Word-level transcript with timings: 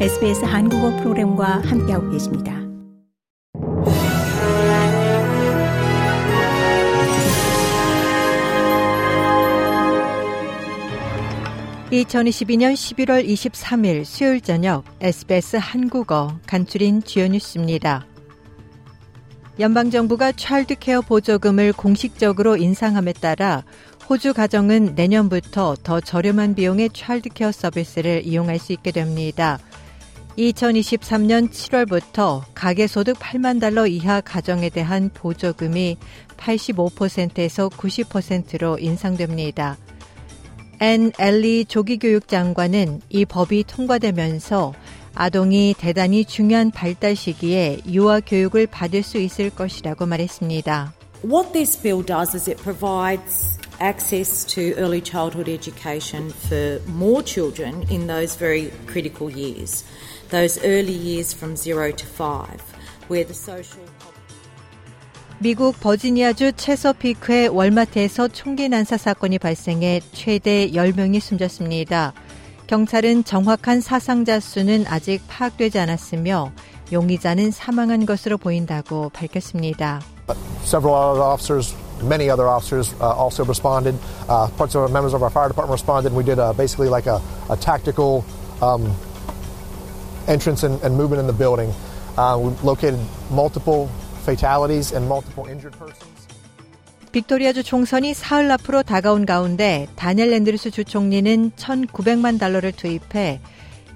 SBS 0.00 0.44
한국어 0.44 0.90
프로그램과 0.96 1.62
함께하고 1.64 2.10
계십니다. 2.10 2.52
(2022년 11.92 12.74
11월 12.74 13.24
23일) 13.24 14.04
수요일 14.04 14.40
저녁 14.40 14.84
SBS 15.00 15.58
한국어 15.60 16.40
간추린 16.44 17.04
주요 17.04 17.28
뉴스입니다. 17.28 18.04
연방정부가 19.60 20.32
차일드 20.32 20.80
케어 20.80 21.02
보조금을 21.02 21.72
공식적으로 21.72 22.56
인상함에 22.56 23.12
따라 23.12 23.62
호주 24.10 24.34
가정은 24.34 24.96
내년부터 24.96 25.76
더 25.84 26.00
저렴한 26.00 26.56
비용의 26.56 26.90
차일드 26.92 27.28
케어 27.28 27.52
서비스를 27.52 28.26
이용할 28.26 28.58
수 28.58 28.72
있게 28.72 28.90
됩니다. 28.90 29.60
2023년 30.36 31.48
7월부터 31.50 32.42
가계소득 32.54 33.18
8만 33.18 33.60
달러 33.60 33.86
이하 33.86 34.20
가정에 34.20 34.68
대한 34.68 35.10
보조금이 35.14 35.96
85%에서 36.36 37.68
90%로 37.68 38.78
인상됩니다. 38.78 39.76
앤 40.80 41.12
엘리 41.18 41.66
조기교육 41.66 42.26
장관은 42.26 43.00
이 43.08 43.24
법이 43.24 43.64
통과되면서 43.64 44.74
아동이 45.14 45.74
대단히 45.78 46.24
중요한 46.24 46.72
발달 46.72 47.14
시기에 47.14 47.78
유아 47.86 48.20
교육을 48.20 48.66
받을 48.66 49.04
수 49.04 49.18
있을 49.18 49.50
것이라고 49.50 50.06
말했습니다. 50.06 50.92
What 51.24 51.52
this 51.52 51.80
bill 51.80 52.04
does 52.04 52.36
is 52.36 52.50
it 52.50 52.60
provides 52.60 53.58
access 53.80 54.44
to 54.44 54.74
early 54.76 55.00
childhood 55.00 55.48
education 55.48 56.30
for 56.30 56.80
more 56.86 57.22
children 57.22 57.84
in 57.90 58.06
those 58.06 58.36
very 58.36 58.72
critical 58.86 59.30
years, 59.30 59.84
those 60.30 60.58
early 60.64 60.92
years 60.92 61.32
from 61.32 61.56
0 61.56 61.92
to 61.92 62.06
5, 62.06 62.60
where 63.08 63.24
the 63.24 63.34
social 63.34 63.84
미국 65.40 65.78
버지니아주 65.80 66.52
체서피크의 66.52 67.48
월마트에서 67.48 68.28
총기 68.28 68.68
난사 68.68 68.96
사건이 68.96 69.38
발생해 69.38 70.00
최대 70.12 70.70
10명이 70.70 71.20
숨졌습니다. 71.20 72.14
경찰은 72.66 73.24
정확한 73.24 73.80
사상자 73.80 74.40
수는 74.40 74.86
아직 74.88 75.20
파악되지 75.28 75.78
않았으며 75.78 76.52
용의자는 76.92 77.50
사망한 77.50 78.06
것으로 78.06 78.38
보인다고 78.38 79.10
밝혔습니다. 79.10 80.00
Several 80.64 81.20
officers, 81.20 81.74
many 82.01 82.29
other 82.29 82.47
officers 82.47 82.93
uh, 82.99 83.11
also 83.11 83.43
responded. 83.43 83.97
Uh, 84.27 84.47
parts 84.57 84.75
of 84.75 84.83
our 84.83 84.87
members 84.87 85.13
of 85.13 85.23
our 85.23 85.29
fire 85.29 85.47
department 85.47 85.73
responded. 85.79 86.13
We 86.13 86.23
did 86.23 86.39
uh, 86.39 86.53
basically 86.53 86.89
like 86.89 87.07
a, 87.07 87.21
a 87.49 87.57
tactical 87.57 88.25
um, 88.61 88.95
entrance 90.27 90.63
and, 90.63 90.81
and, 90.81 90.95
movement 90.95 91.19
in 91.19 91.27
the 91.27 91.33
building. 91.33 91.73
we 92.17 92.51
located 92.63 92.99
multiple 93.31 93.87
fatalities 94.23 94.91
and 94.91 95.07
multiple 95.07 95.45
injured 95.45 95.77
persons. 95.77 96.19
빅토리아주 97.11 97.63
총선이 97.63 98.13
사흘 98.13 98.51
앞으로 98.51 98.83
다가온 98.83 99.25
가운데 99.25 99.87
다니엘 99.95 100.29
랜드리스 100.29 100.69
주 100.69 100.83
총리는 100.83 101.51
1,900만 101.57 102.39
달러를 102.39 102.71
투입해 102.71 103.39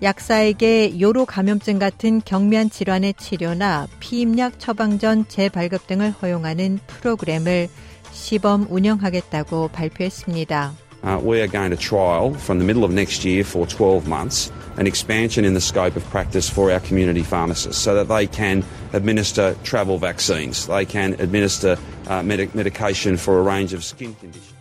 약사에게 0.00 1.00
요로 1.00 1.26
감염증 1.26 1.78
같은 1.78 2.20
경미한 2.24 2.70
질환의 2.70 3.14
치료나 3.14 3.88
피임약 3.98 4.60
처방 4.60 4.98
전 4.98 5.26
재발급 5.26 5.86
등을 5.88 6.12
허용하는 6.12 6.78
프로그램을 6.86 7.68
시범 8.12 8.66
운영하겠다고 8.70 9.68
발표했습니다. 9.68 10.72
Uh, 11.04 11.16
we 11.22 11.38
are 11.38 11.46
going 11.46 11.70
to 11.70 11.76
trial 11.76 12.34
from 12.34 12.58
the 12.58 12.64
middle 12.64 12.84
of 12.84 12.92
next 12.92 13.24
year 13.24 13.44
for 13.44 13.64
12 13.66 14.08
months 14.08 14.50
an 14.78 14.86
expansion 14.86 15.44
in 15.44 15.54
the 15.54 15.60
scope 15.60 15.96
of 15.96 16.04
practice 16.10 16.48
for 16.48 16.72
our 16.72 16.80
community 16.80 17.22
pharmacists 17.22 17.80
so 17.80 17.94
that 17.94 18.08
they 18.08 18.26
can 18.26 18.64
administer 18.92 19.54
travel 19.62 19.98
vaccines, 19.98 20.66
they 20.66 20.84
can 20.84 21.14
administer 21.20 21.76
uh, 22.08 22.22
med- 22.22 22.52
medication 22.54 23.16
for 23.16 23.38
a 23.38 23.42
range 23.42 23.72
of 23.72 23.84
skin 23.84 24.14
conditions. 24.16 24.57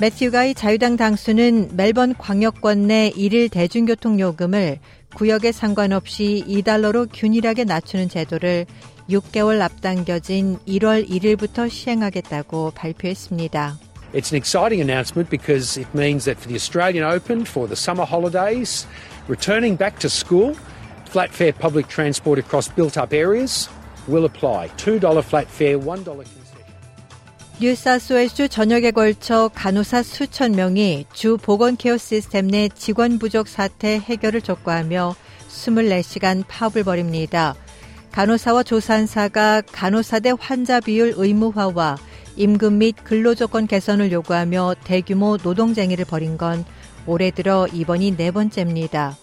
매튜 0.00 0.30
가이 0.30 0.54
자유당 0.54 0.96
당수는 0.96 1.70
멜번 1.76 2.14
광역권 2.16 2.86
내 2.86 3.08
일일 3.16 3.48
대중교통 3.48 4.20
요금을 4.20 4.78
구역에 5.16 5.50
상관없이 5.50 6.44
2달러로 6.46 7.08
균일하게 7.12 7.64
낮추는 7.64 8.08
제도를 8.08 8.66
6개월 9.10 9.60
앞당겨진 9.60 10.58
1월 10.68 11.08
1일부터 11.08 11.68
시행하겠다고 11.68 12.70
발표했습니다. 12.76 13.78
It's 14.14 14.32
an 14.32 14.36
exciting 14.36 14.80
announcement 14.80 15.28
because 15.28 15.76
it 15.76 15.88
means 15.92 16.26
that 16.26 16.38
for 16.38 16.46
the 16.46 16.54
Australian 16.54 17.02
Open, 17.02 17.44
for 17.44 17.66
the 17.66 17.74
summer 17.74 18.06
holidays, 18.06 18.86
returning 19.26 19.76
back 19.76 19.98
to 19.98 20.08
school, 20.08 20.54
flat 21.10 21.34
fare 21.34 21.52
public 21.52 21.88
transport 21.88 22.38
across 22.38 22.68
built 22.68 22.96
up 22.96 23.12
areas 23.12 23.68
will 24.06 24.24
apply. 24.24 24.70
$2 24.78 25.02
flat 25.24 25.48
fare, 25.50 25.76
$1 25.76 26.04
concession. 26.04 26.57
뉴사스웨일주 27.60 28.48
전역에 28.48 28.92
걸쳐 28.92 29.50
간호사 29.52 30.04
수천 30.04 30.52
명이 30.52 31.06
주 31.12 31.36
보건 31.36 31.76
케어 31.76 31.96
시스템 31.96 32.46
내 32.46 32.68
직원 32.68 33.18
부족 33.18 33.48
사태 33.48 33.98
해결을 33.98 34.42
촉구하며 34.42 35.16
24시간 35.48 36.44
파업을 36.46 36.84
벌입니다. 36.84 37.56
간호사와 38.12 38.62
조산사가 38.62 39.62
간호사 39.72 40.20
대 40.20 40.32
환자 40.38 40.78
비율 40.78 41.14
의무화와 41.16 41.96
임금 42.36 42.78
및 42.78 42.94
근로조건 43.02 43.66
개선을 43.66 44.12
요구하며 44.12 44.76
대규모 44.84 45.36
노동쟁의를 45.42 46.04
벌인 46.04 46.38
건 46.38 46.64
올해 47.06 47.32
들어 47.32 47.66
이번이 47.66 48.16
네 48.16 48.30
번째입니다. 48.30 49.16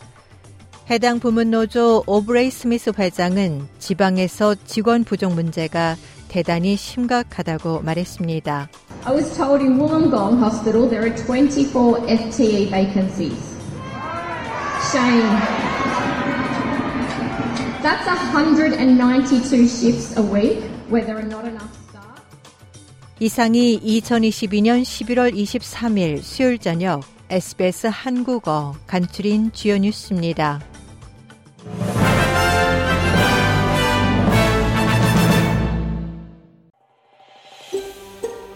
해당 0.90 1.20
부문 1.22 1.52
노조 1.52 2.04
오브레이 2.06 2.52
스미스 2.52 2.92
회장은 3.00 3.66
지방에서 3.80 4.56
직원 4.66 5.06
부족 5.06 5.34
문제가 5.34 5.96
대단히 6.36 6.76
심각하다고 6.76 7.80
말했습니다. 7.84 8.68
I 9.06 9.14
was 9.14 9.34
told 9.38 9.64
in 9.64 9.80
Wollongong 9.80 10.38
Hospital 10.44 10.90
there 10.90 11.08
are 11.08 11.16
24 11.16 12.04
FTE 12.08 12.70
vacancies. 12.70 13.40
Shame. 14.92 15.32
That's 17.82 18.06
192 18.36 19.66
shifts 19.66 20.18
a 20.18 20.22
week 20.22 20.60
where 20.90 21.06
there 21.06 21.16
are 21.16 21.24
not 21.24 21.48
enough 21.48 21.72
이상이 23.22 23.80
2022년 23.80 24.84
11월 24.84 25.34
23일 25.34 26.22
수요일 26.22 26.58
저녁 26.58 27.02
SBS 27.30 27.88
한국어 27.88 28.76
간추린 28.88 29.54
주요 29.54 29.78
뉴스입니다. 29.78 30.75